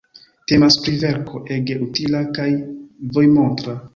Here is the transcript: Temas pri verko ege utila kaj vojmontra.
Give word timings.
Temas 0.51 0.77
pri 0.85 0.93
verko 1.03 1.41
ege 1.57 1.77
utila 1.87 2.21
kaj 2.39 2.49
vojmontra. 3.19 3.79